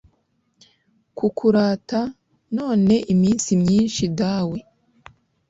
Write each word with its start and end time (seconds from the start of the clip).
kukurata, 1.17 2.01
none 2.57 2.95
iminsi 3.13 3.49
myinshi 3.61 4.03
dawe 4.19 4.57